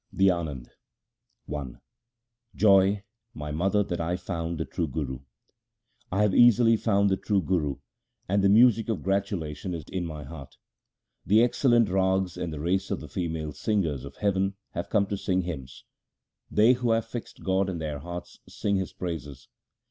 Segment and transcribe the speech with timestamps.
[0.11, 0.71] THE ANAND
[1.47, 1.63] I
[2.55, 3.03] Joy,
[3.35, 5.17] my mother, that I have found the True Guru!
[6.09, 7.75] 1 I have easily found the True Guru,
[8.27, 10.57] and the music of gratu lation is in my heart.
[11.23, 15.17] The excellent Rags and the race of the female singers of heaven have come to
[15.17, 15.83] sing hymns.
[16.49, 19.49] They who have fixed God in their hearts sing His praises.